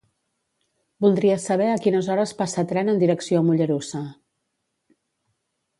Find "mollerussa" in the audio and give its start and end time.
3.51-4.05